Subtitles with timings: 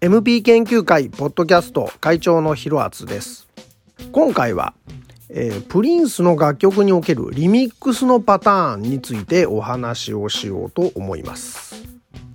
[0.00, 3.46] MP 研究会ポッドキャスト会長のひろあつです。
[4.12, 4.72] 今回は、
[5.28, 11.69] えー、プリンスの楽曲におけるリミックスのパターンについてお話をしようと思います。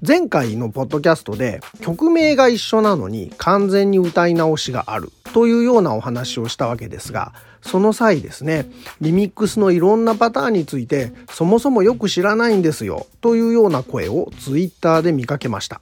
[0.08, 8.70] 前回のポッドキャストで曲名が一緒なのに完全に歌い直しがあるというようなお話をしたわけですがその際ですね
[9.02, 15.82] リミックスのいろんなパターンについてそもそもよく知らないんですよというような声をツイッターで見かけました。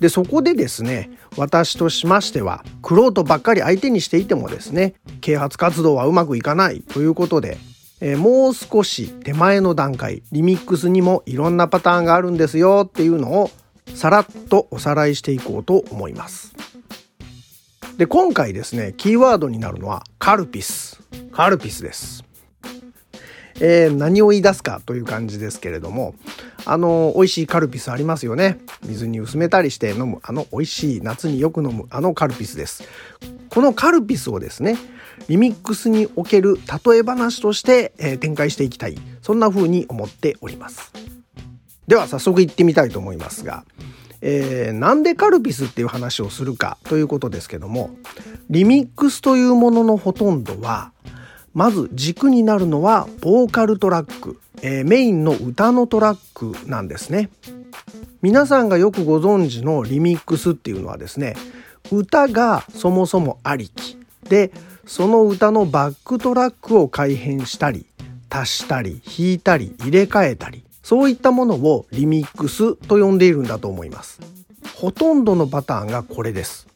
[0.00, 7.56] でそこでですね私としましては玄人ばっかり相手にしていてもですね啓発活動はうまくいかないということで
[8.00, 13.50] えー、もう少し手前の段階リミックスにもいろんなパターンがあるんですよっていうのを
[13.94, 16.54] さらっとおさらいしていこうと思います。
[17.96, 21.00] で今回ですねキーワードになるのはカルピス
[21.32, 22.24] カルピスです。
[23.58, 26.14] えー、何を言い出すかという感じですけれども
[26.66, 32.84] あの美味しいカルピスありますよね水に薄めたりして飲むあの美味しい夏によく飲むあのカルピスです
[33.48, 34.76] このカルピスをですね
[35.28, 38.96] リミックスにおける例え話として、えー、展開していきたい。
[39.22, 40.92] そんな風に思っております。
[41.86, 43.64] では早速行ってみたいと思いますが、
[44.20, 47.90] えー、なんでカルピスっていう話をするかということですけども
[48.50, 50.92] リミックスというもののほとんどは
[51.54, 57.30] まず軸になるのはボーカルトラック、えー、メインの歌のトラックなんですね。
[58.20, 61.36] 皆さんがよくご存知のリミックスっていうのはですね
[61.92, 63.96] 歌がそもそもありき。
[64.28, 64.50] で
[64.86, 67.86] その歌のバックトラックを改変したり
[68.30, 74.20] 足したり引いたり入れ替えたりそういったものをリミックスと呼んでいるんだと思います。
[74.76, 76.68] ほとんどのパターンがこれです。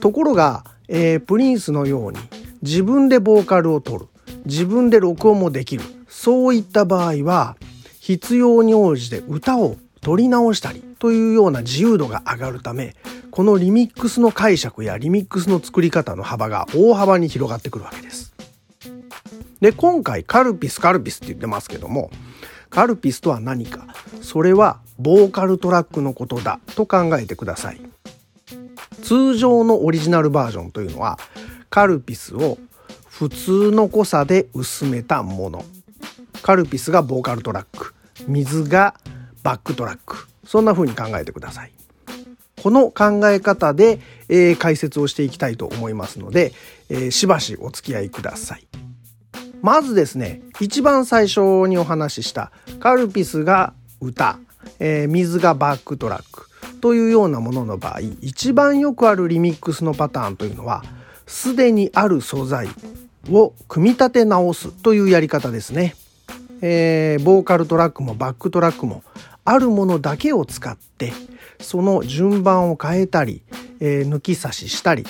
[0.00, 2.18] ところが、えー、プリンスのように
[2.62, 4.06] 自分でボーカルを取る
[4.46, 7.56] 自分で録音もできるそういった場合は
[8.00, 12.94] 必要に応じて歌を取り直したりというような自由度が上がるため
[13.32, 18.32] このリミックスの解釈やリミックスの作り方の幅が大幅に広がってくるわけです。
[19.60, 22.12] で今回カルピスカルピスって言ってますけども
[22.70, 23.88] カルピスとは何か？
[24.20, 27.80] それはボーカルトラックのことだと考えてください。
[29.02, 31.18] 通常のオリジナルバージョンというのは
[31.68, 32.58] カルピスを
[33.08, 35.64] 普通の濃さで薄めたもの
[36.42, 37.92] カルピスがボーカルトラック
[38.28, 38.94] 水が
[39.42, 41.72] バックトラックそんな風に考えてください。
[42.62, 43.98] この考え方で、
[44.28, 46.52] えー、解説をしていきたいと思いますので、
[46.88, 48.66] えー、しばしお付き合いください。
[49.62, 54.38] まずですね、一番最初にお話ししたカルピスが歌、
[54.78, 56.48] えー、水がバックトラック
[56.80, 60.84] というようなものの場合、一番よくあるリミックスのパターンというのは、
[61.26, 62.68] すでにある素材
[63.30, 65.94] を組み立て直すというやり方ですね。
[66.60, 69.02] えー、ボーカルトラックもバックトラックも
[69.44, 71.12] あるものだけを使って
[71.60, 73.42] その順番を変えたり、
[73.80, 75.04] えー、抜き差ししたり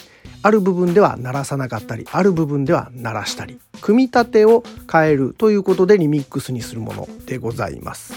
[0.44, 8.14] ある部分では鳴らさなかったりある部分では鳴らしたり組み立てを変えるということでリミックスにするものでございます。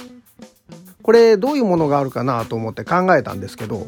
[1.01, 3.85] これどういうものがあるかなと思って考えたんですけど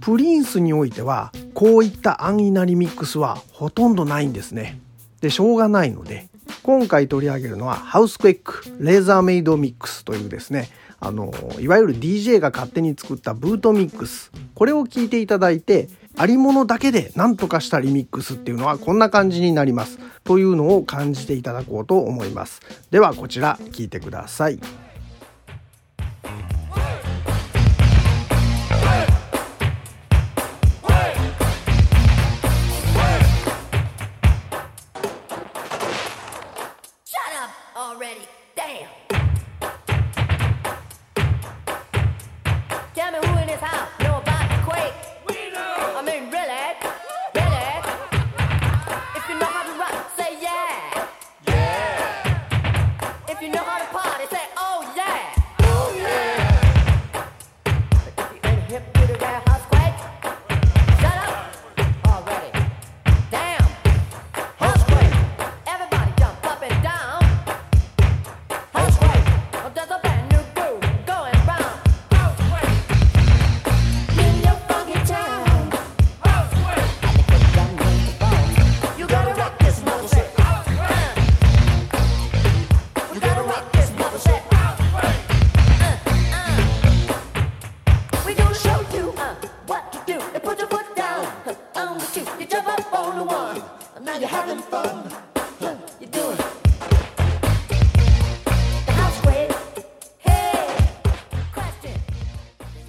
[0.00, 4.78] プリンスにおいてはこういった安易なリミックスはほとんどないんですね。
[5.20, 6.28] でしょうがないので
[6.62, 14.30] 今回取り上げるのはハウスクエックレーザーメイドミックスというですねあのいわゆる DJ が勝手に作ったブートミックス。
[14.54, 19.98] これを聞いていただいてありものだけで何とかしたリミックスっていうのはこんな感じになります。
[20.24, 22.60] というのを感じていただこうと思います。
[22.90, 24.60] ではこちら聞いてください。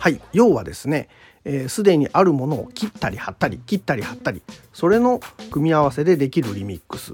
[0.01, 0.19] はい。
[0.33, 1.09] 要はですね
[1.67, 4.41] すで、にあるものを切ったり貼ったり切ったり貼ったり
[4.73, 5.19] それの
[5.51, 7.13] 組み合わせでできるリミックス、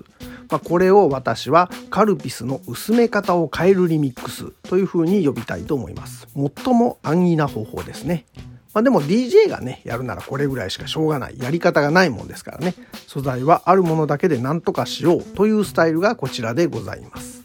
[0.50, 6.30] まあ、これを私はカルピスの薄め方を変えるリミックスというふうに呼びたいと思います。
[6.34, 8.26] 最も安易な方法ですね。
[8.74, 11.38] まあ、でも DJ がねやるならこれぐらいしかしょうがない。
[11.38, 12.74] やり方がないもんですからね。
[13.06, 17.37] 素材はあるものだけで何とかしようというスタイルがこちらでございます。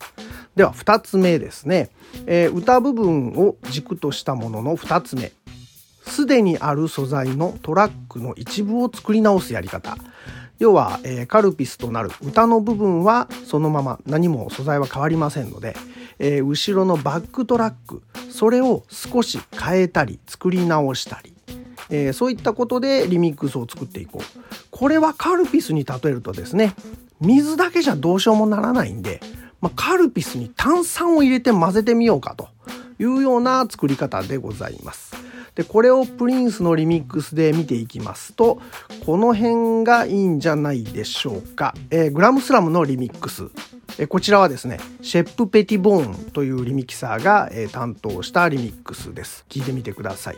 [0.57, 1.91] では2つ目ですね、
[2.27, 5.33] えー、歌部分を軸としたものの2つ目。
[6.07, 9.97] すでにある素材のトラックの一部を作り直すやり方。
[10.59, 15.75] 要は、えー、カルピスとなる歌の部分はそのまま何も素材は変わりませんので、
[16.19, 21.35] えー、後ろのバックトラックそれを少し変えたり作り直したり、
[21.91, 24.41] えー、そういったことでリミックスを作っていこう。
[24.71, 26.75] これはカルピスに例えるとですね
[27.21, 29.21] 水だけじゃどうしようもならないんで、
[29.63, 32.49] まあ、カルピスに炭酸を入れて混ぜてみようかと
[32.99, 35.17] いうような作り方でございます。
[35.55, 38.61] でこれをプリンスのリミックスで見ていきますと
[39.05, 43.51] この辺がいいんじゃないでしょうか、えー、グラムスラムのリミックス、
[43.99, 49.45] えー、こちらはですねシェップ・ペティボーンというリミキサーが、えー、担当したリミックスです。
[49.51, 50.37] 聞いてみてください。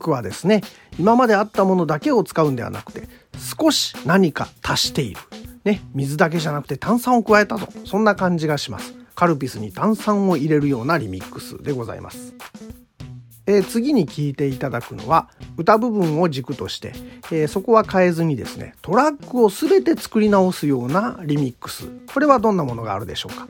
[0.00, 0.62] クはですね
[0.98, 3.08] 今まであったものだけを使うんではなくて
[3.38, 5.20] 少し何か足している、
[5.64, 7.68] ね、水だけじゃなくて炭酸を加えたと。
[7.84, 8.94] そんな感じがします。
[9.14, 12.34] カルピスに炭酸を入れるようなリミックスでございます。
[13.46, 16.92] え、次に聞いていただくのは歌部分を軸として、
[17.32, 23.48] え、そこは変えずにですねトラックを全て作り直すようなリミックスこれはどんなものがあるでしょうか、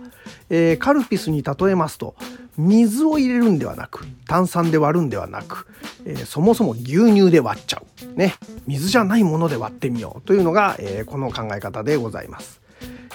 [0.49, 2.15] え、カルピスに例えますと
[2.57, 5.67] 水を入れるんではなく炭酸で割るんではなく、
[6.05, 7.83] えそもそも牛乳で割っちゃ
[8.15, 8.35] う、ね、
[8.67, 12.61] 水じゃないもので割ってみようというのが、えこの考え方でございます。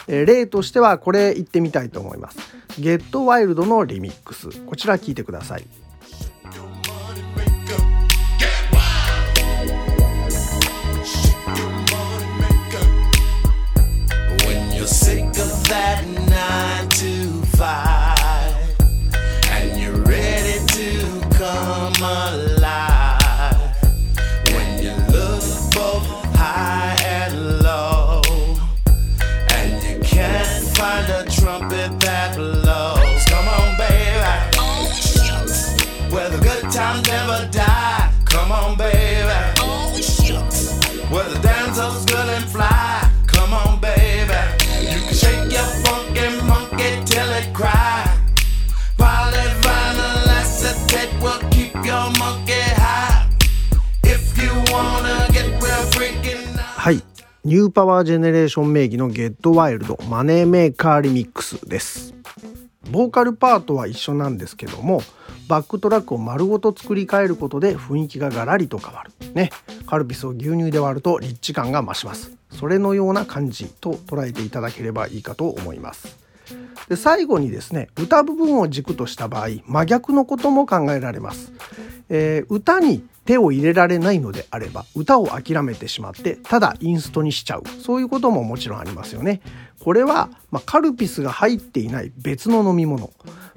[0.07, 2.37] え例としてはこれ言ってみたいと思います。
[2.79, 5.65] ゲットワイルドのリミックスこちら聞いてください。
[56.85, 57.01] はい。
[57.43, 62.13] New Power Generation 名義の Get Wild Money Maker Remix です。
[62.91, 65.01] ボーカルパートは一緒なんですけども
[65.47, 69.11] バックトラックを丸ごと作り変えることで雰囲気がガラリと変わる。
[69.33, 69.51] ね。
[69.85, 72.31] カルピスを牛乳で割るとリッチ感が増します。
[72.51, 76.24] それのような感じと捉えていただければいいかと思います。
[76.89, 81.51] で最後にですね歌部分を軸とした場合真逆のことも考えられます、
[82.09, 87.63] えー、歌に手を入れられないのであれば歌を諦めてしまってただインストにしちゃう。
[87.81, 89.41] そういうことももちろんありますよね。
[89.79, 93.11] これは、まあ、カルピスが入っていない別の飲み物、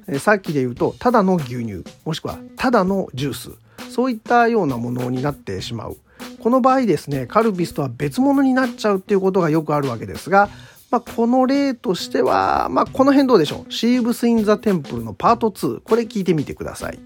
[0.07, 3.51] えー、さっきで言うとただの牛乳もしくはただのジュース。
[3.91, 5.97] そういったようなものになってしまう。
[6.39, 10.49] この場合ですねカルピスとは別物になっちゃうっていうことがよくあるわけですが
[10.91, 13.71] まあ、この例としては、まあ、この辺どうでしょう。
[13.71, 15.81] シーブス・イン・ザ・テンプルのパート2。
[15.81, 16.89] これ聞いてみてください。
[16.89, 16.99] はい、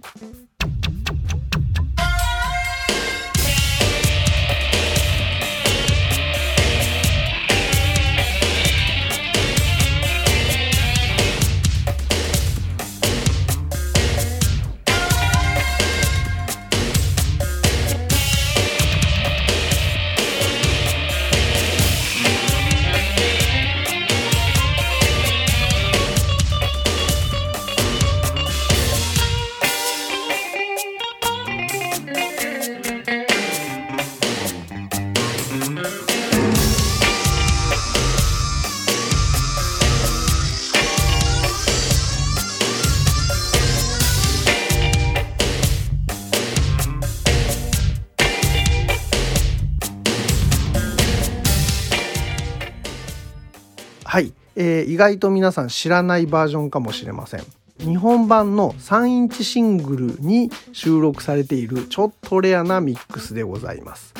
[54.84, 57.44] 意外と皆さん知らないバージョンかもしれません。
[57.80, 64.14] 日本版の3インチシングルに収録されているちょっとレアなミックスでございます。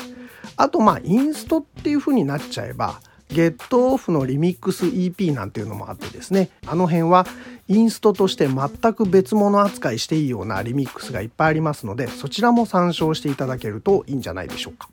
[0.56, 7.26] あとまあインストっていう風になっちゃえばゲットオフのリミックス EP なんていうのもあってですねあの辺は
[7.68, 14.88] インストとして全く別物扱いしていいようなリミックスがいっぱいありますのでそちらも参照していただけるといいんじゃないでしょうか。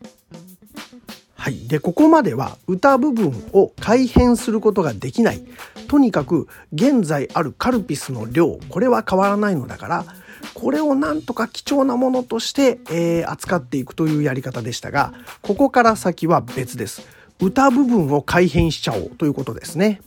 [1.41, 1.67] はい。
[1.67, 5.43] で、ここまでは歌部分を改変することができない。
[5.87, 10.05] とにかく現在あるカルピスの量、これは変わらないのだから、
[10.53, 17.07] これをなんとか貴重なものとして、えー、扱っていくというやり方でしたが、ここから先は別です。
[17.41, 19.99] 歌部分を改変しちゃおうということですね。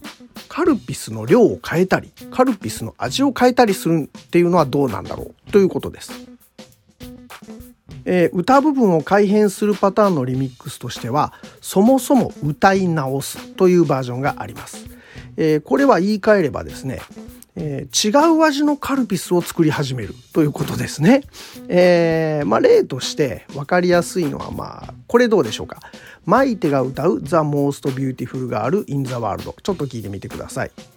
[0.49, 5.51] カルピスの量を変えたり、カルピスの味を変えたりするっていうのはどうなんだろう？
[5.51, 6.13] ということです。
[8.05, 14.87] えー、歌部分を改変するパターンのリミックスとしてはそもそも歌い直すというバージョンがあります、
[15.37, 17.01] えー、これは言い換えればですね、
[17.57, 21.23] えー、違う味のカルピスを作り始めるということですね、
[21.69, 25.79] え、まあ例として分かりやすいのはまあこれどうでしょうか。
[26.27, 30.94] マイテが歌う The Most Beautiful Girl in the World ちょっと聞いてみてください。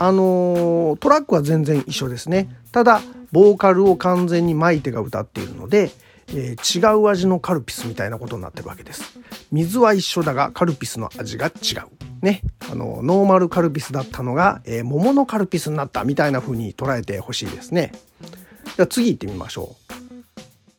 [0.00, 2.48] あの、トラックは全然一緒ですね。
[2.72, 3.02] ただ、
[3.32, 5.90] ボーカルを完全にマイテが歌っているので、
[6.28, 9.20] えー、違う味のカルピスみたいなことになってるわけです。
[9.52, 12.24] 水は一緒だが、カルピスの味が違う。
[12.24, 12.40] ね。
[12.72, 17.92] あの、ノーマルカルピスだったのが、えー、桃のカルピスになったみたいな風に捉えてほしいですね。
[18.76, 19.76] じゃあ次行ってみましょ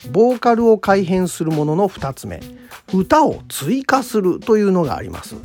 [0.07, 0.09] う。
[0.09, 2.41] ボーカルを改変するものの2つ目。
[2.91, 5.35] 歌を追加するというのがあります。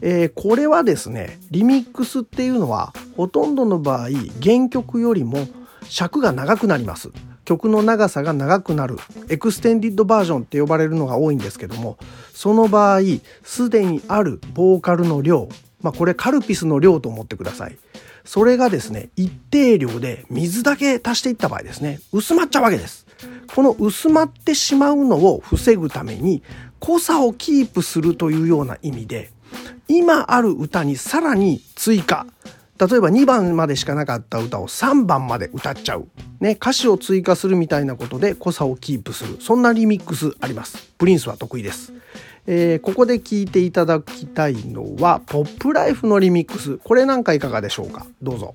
[0.00, 4.08] えー、これはですねリミックスっていうのはほとんどの場合
[4.42, 5.48] 原曲よりも
[5.88, 7.10] 尺が長くなります。
[7.44, 8.96] 曲の長さが長くなる。
[9.28, 11.96] エクステンディッドバージョンって呼ばれるのが多いんですけども
[12.34, 13.00] その場合
[13.44, 15.48] すでにあるボーカルの量
[15.80, 17.78] まあこれカルピスの量と思ってください。
[18.24, 23.06] それがですね一定量で水だけ足していった場合ですね薄まっちゃうわけです。
[23.54, 26.42] この薄まってしまうのを防ぐために
[26.80, 29.30] 濃さをキープするというような意味で
[29.86, 32.26] 今ある歌にさらに追加。
[32.78, 36.08] 例えば2番までしかなかった歌を3番まで歌っちゃう。
[36.40, 39.38] ね、歌詞を追加するみたいなことで濃さをキープする。
[39.40, 40.92] そんなリミックスあります。
[40.98, 41.92] プリンスは得意です。
[42.46, 46.78] えー、ここで聴いていただきたいのは、ポップライフのリミックス。
[46.78, 48.06] これなんかいかがでしょうか？
[48.22, 48.54] どうぞ。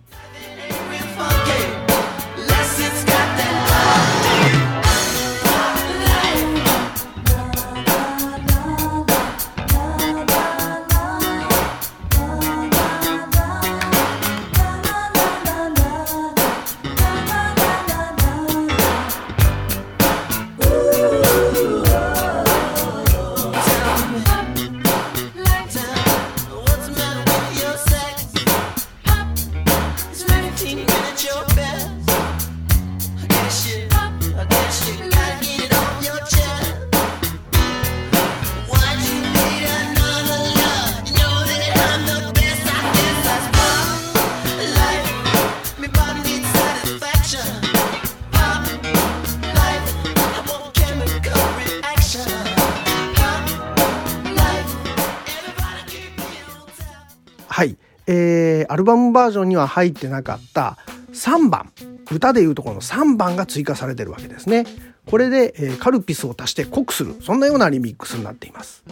[57.48, 57.78] はい、
[58.08, 60.78] え、アルバムバージョンには入ってなかった
[61.14, 61.72] 3番
[62.10, 64.66] 歌でいうところの3番が追加されてるわけですね。
[65.06, 68.84] これで、えー、カルピスを足して濃くするそんなようなリミックスになっています。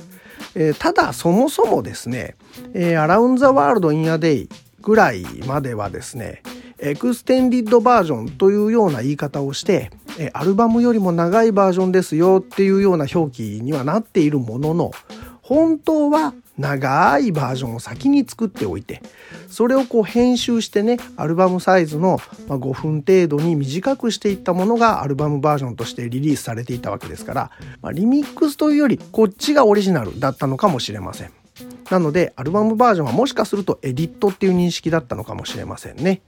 [0.56, 2.36] えー、ただそもそもですね、
[2.74, 4.50] えー、 Around the World in a Day
[4.82, 6.42] ぐらいまではですね、
[6.80, 9.92] extended バージョンというような言い方をして、
[10.34, 14.92] アルバムよりも長いバージョンですよっていうような表記にはなっているものの、
[15.42, 19.02] 本当は長いバージョンを先に作っておいて
[19.50, 27.52] それをこう編集してねアルバムサイズの5分程度に短くしていったものがアルバムバージョンとしてリリースされていたわけですから、
[27.82, 31.32] まあ、リミックスというよりこっちがオリジナルだったのかもしれません。
[31.90, 36.22] なのでアルバムバージョンはもしかするとエディットっていう認識だったのかもしれませんね。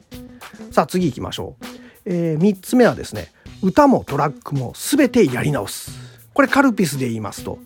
[0.72, 1.66] さあ次行きましょう。
[2.06, 6.11] えー、3つ目はですね歌もトラックも全てやり直す。
[6.42, 7.60] これカルピスで言いますと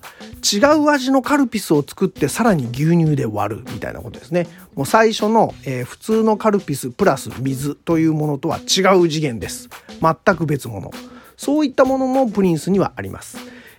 [0.44, 4.46] 違う味のカルピスを作ってさらに牛乳で割るみたいなことですね。
[4.74, 9.70] もう最初の、えー、普通のカルピスプラス水というものとは違う次元です。
[10.02, 10.90] 全く別物。
[11.38, 13.38] そういったものもプリンスにはあります。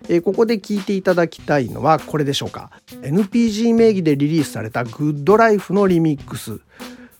[0.09, 2.71] えー、ここで聞いていただきたいのはこれでしょうか。
[3.03, 6.59] NPG 名義でリリースされたグッドライフのリミックス。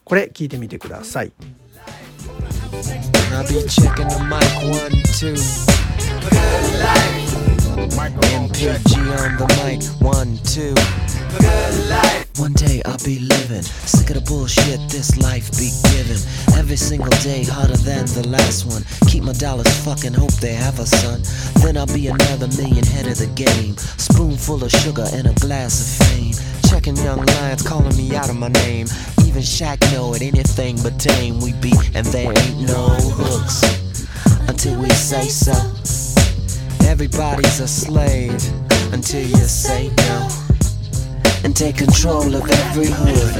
[0.03, 1.31] これ聞いてみてください。
[3.37, 4.07] NPG
[7.89, 10.73] MPG on the mic, one, two.
[11.39, 12.27] Good life.
[12.39, 16.21] One day I'll be living, sick of the bullshit this life be giving.
[16.57, 18.83] Every single day harder than the last one.
[19.09, 21.21] Keep my dollars, fucking hope they have a son.
[21.63, 23.75] Then I'll be another million head of the game.
[23.97, 26.33] Spoonful of sugar and a glass of fame.
[26.69, 28.87] Checking young lions calling me out of my name.
[29.25, 33.63] Even Shaq know it, anything but tame we be, and there ain't no hooks
[34.47, 35.96] until we say so.
[36.87, 38.31] Everybody's a slave
[38.93, 40.29] until you say no.
[41.43, 43.35] And take control of every hood.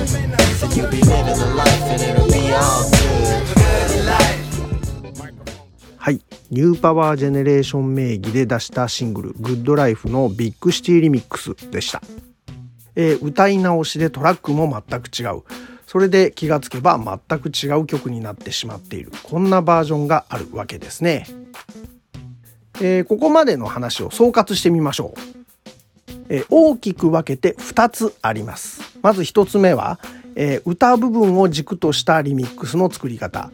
[0.62, 3.08] And you'll be living the life and it'll be all good.
[5.96, 12.02] はい、ニューパワージェネレーション名義で出したシングル「グッドライフのビッグシティリミックスでした、
[12.96, 15.44] えー、歌い直しでトラックも全く違う
[15.86, 21.26] それで気がつけば全く違う曲になってしまっているこんなバージョンがあるわけですね
[22.80, 25.20] えー、ここまでの話を総括してみましょう。
[26.30, 28.82] えー、大きく分けて2つあります。
[29.02, 30.00] まず1つ目は、
[30.36, 33.50] えー、歌部分を軸としたリミックスの作り方。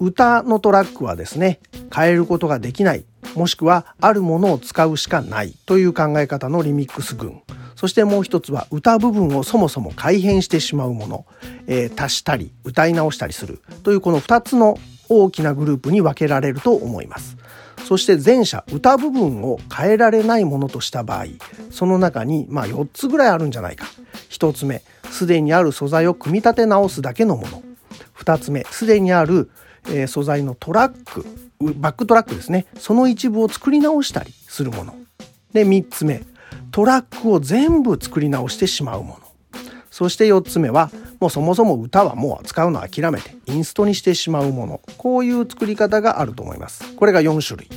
[0.00, 1.60] 歌のトラックはですね、
[1.94, 3.04] 変えることができない、
[3.36, 7.40] もしくはあるものを使うしかないという考え方のリミックス群。
[7.76, 11.26] そしてもう一つは歌部分をそもそも改変してしまうもの、
[11.66, 17.36] えー、足したり歌い直したりするというこの2つの大きなグループに分けられると思います。
[17.84, 21.26] そして前者歌部分を変えられないものとした場合
[21.70, 23.86] その中にまあ4つぐらいあるんじゃないか。
[24.30, 27.62] 1つ目すでにある素材を組み立て直すだけのもの。
[28.16, 29.50] 2つ目すでにある、
[29.88, 31.26] えー、素材のトラック
[31.60, 32.66] バックトラックですね。
[32.78, 34.94] その一部を作り直したりするもの。
[35.52, 36.22] で3つ目
[36.70, 39.23] トラックを全部作り直してしまうもの。
[39.94, 44.80] そして4つ目はもうそもそも歌はもう使うの諦めてインストにしてしまうもの。
[44.98, 46.96] こういう作り方があると思います。
[46.96, 47.68] これが4種類。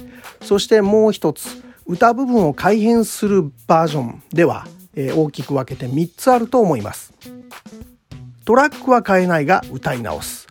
[0.42, 7.14] そしてもう一つ歌部分を改変するバージョンでは、えー、大きく分けて3つあると思います。
[8.46, 10.48] トラックは変えないが歌い直す、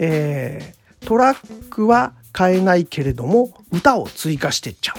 [0.00, 4.98] えー、トラックは変えないけれども歌を追加してっちゃう。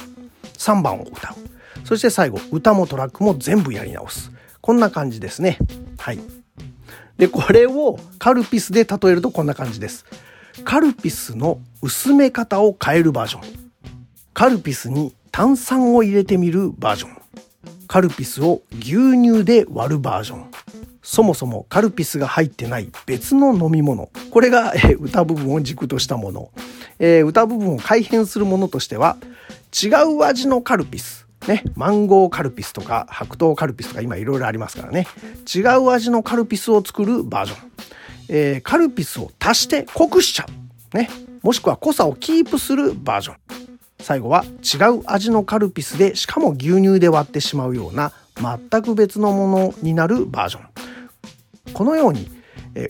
[0.54, 1.86] 3番を歌う。
[1.86, 4.32] そして最後歌もトラックも全部やり直す。
[4.66, 5.60] こんな感じですね。
[6.00, 6.20] はい。
[7.20, 10.08] で、これをカルピスで例えるとこんな感じです。
[10.64, 13.72] カルピスの薄め方を変えるバージョン。
[14.34, 17.22] カルピスに炭酸を入れてみるバージョン。
[17.88, 20.46] カルピスを牛乳で割るバージョン。
[21.04, 24.10] そもそもカルピスが入ってない別の飲み物。
[24.32, 26.50] これが、え歌部分を軸としたもの。
[26.98, 29.18] え、歌部分を改変するものとしては、
[29.80, 31.25] 違う味のカルピス。
[31.48, 35.08] ね、マンゴーカルピスとか白桃カルピスとか今いろいろありますからね。
[35.54, 37.72] 違う味のカルピスを作るバージョン、
[38.30, 40.46] えー、カルピスを足して濃くしちゃ
[40.94, 41.10] う、ね、
[41.42, 43.36] もしくは濃さをキープするバージョン。
[44.00, 50.64] 最後は違う味のカルピスでしかも牛乳で割ってしまうような全く別のものになるバージョン。
[51.74, 52.30] このように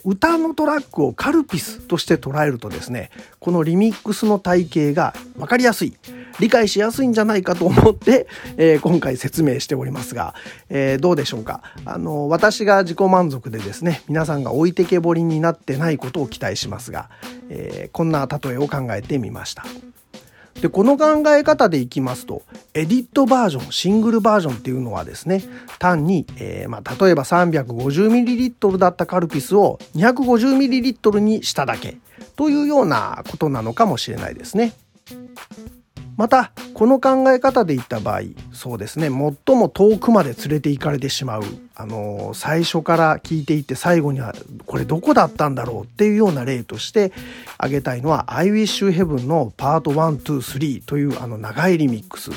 [0.04, 5.94] 歌のトラックをカルピスとして捉えるとですねこのリミックスの体系が分かりやすい
[6.40, 10.34] 理解しやすいんじゃないかと思って、 えー、今回説明しておりますが、
[10.70, 11.62] えー、どうでしょうか？
[11.86, 17.10] あの私が自己満足でですね皆さんが置いてけぼりになってないことを期待しますが、
[17.50, 19.66] えー、こんな例えを考えてみました。
[20.62, 22.42] でこの考え方でいきますと
[22.74, 25.44] エディットバージョンシングルバージョンっていうのはですね
[25.80, 31.98] 単に、えー、まあ、例えば 350ml だったカルピスを 250ml にしただけ
[32.36, 34.74] というようなことなのかもしれないですね。
[36.18, 38.22] またこの考え方でいった場合
[38.54, 41.44] そうですね最も遠くまで連れて行かれてしまう。
[41.78, 44.34] あの最初から聞いていって最後には
[44.66, 47.12] これどこだったんだろうっていうような例として
[47.58, 52.32] 挙げたいのは「I Wish You Heaven」のパート123というあの長いリミックス。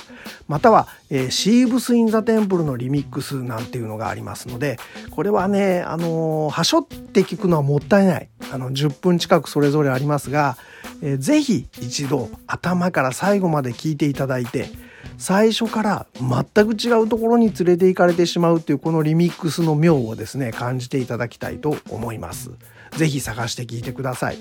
[0.48, 4.78] または、えー、シーブス・イン・ザ・テンプルのリミックスなんていうのがありますので
[5.10, 8.28] これはねあのはしょって聞くのはもったいない。
[8.50, 10.56] あの10分近くそれぞれありますが、
[11.02, 14.70] えー、ぜひ一度頭から最後まで聞いていただいて
[15.16, 22.50] 最初から全く違うところに連れて行かれてしまうっていうこのリミックスの妙をですね感じていただきたいと思います。
[22.96, 24.38] ぜひ探して聞いてください。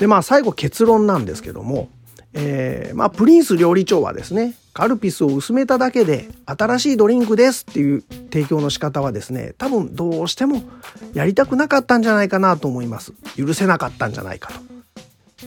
[0.00, 1.88] でまあ最後結論なんですけども、
[2.32, 10.62] えー、まあプリンス料理長はですねカルピスを薄めただけで新しいドリンクですっていう提供の仕方はですね多分どうしても
[11.14, 14.77] やりたくなかったんじゃないかなと思います許せなかったんじゃないかと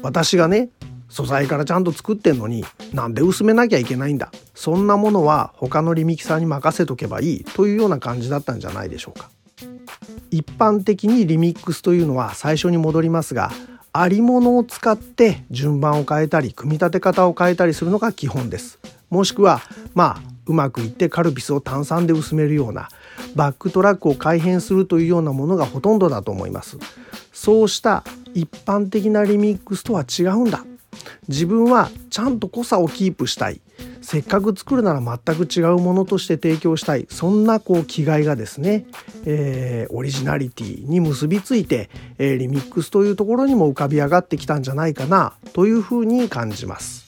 [0.01, 0.69] 私がね
[1.09, 4.31] 素材からちゃんと作ってんのになんで薄めなきゃいけないんだ。
[4.55, 9.29] そんなものは他のリミキサーに任せとけばいいというような感じだったんじゃないでしょうか。
[10.31, 13.51] 一般的にリミックスというのは最初に戻りますが
[13.91, 18.79] ありものを使って順番を変えたり組み立て方を変えたりするのが基本です。
[19.09, 19.61] もしくは
[19.93, 22.87] まあうまくいってカルピスを炭酸で薄めるような
[23.35, 26.77] バックトラックを改変するというようなものがほとんどだと思います。
[27.33, 30.65] そうした一般的なリミックスとは違うんだ。
[31.27, 33.61] 自分はちゃんと濃さをキープしたい。
[34.01, 37.07] せっかく作るなら全く違うものとして提供したい。
[37.09, 38.85] そんなこう気概がですね、
[39.25, 47.05] えー、オリジナリティに結びついて、えー、リミックスというところにも浮かび上がってきたんじゃないかなというふうに感じます。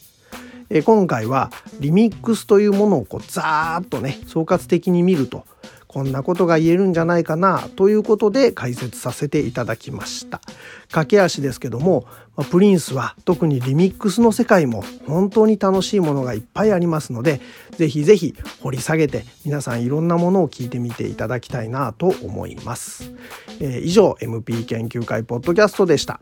[0.70, 5.46] えー、今回はリミックスというものをこうザーッとね総括的に見ると
[5.94, 10.42] こんなことが言えるんじゃないかなということで解説させていただきました。
[10.90, 12.06] 駆け足ですけども
[12.50, 17.42] プリンスは特にリミックスの世界も本当に楽しいものがいっぱいありますので
[17.78, 23.14] ぜひぜひ掘り下げて皆さんいろんなものを聞いてみていただきたいなと思います、
[23.60, 26.20] えー、以上 MP 研究会ポッドキャストでした。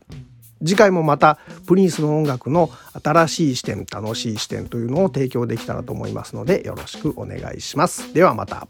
[0.63, 2.69] 次回もまたプリンスの音楽の
[3.03, 8.13] 新しい視点楽しい視点というのを提供できたらと思いますのでよろしくお願いします。
[8.13, 8.67] ではまた。